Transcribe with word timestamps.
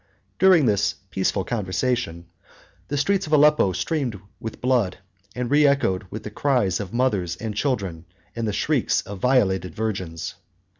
During 0.39 0.65
this 0.65 0.95
peaceful 1.11 1.43
conversation 1.43 2.25
the 2.87 2.97
streets 2.97 3.27
of 3.27 3.33
Aleppo 3.33 3.71
streamed 3.71 4.19
with 4.39 4.59
blood, 4.59 4.97
and 5.35 5.47
reechoed 5.47 6.05
with 6.09 6.23
the 6.23 6.31
cries 6.31 6.79
of 6.79 6.91
mothers 6.91 7.35
and 7.35 7.55
children, 7.55 8.05
with 8.35 8.45
the 8.45 8.51
shrieks 8.51 9.01
of 9.03 9.19
violated 9.19 9.75
virgins. 9.75 10.33